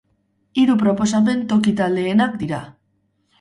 [0.61, 2.63] Hiru proposamen toki taldeenak dira.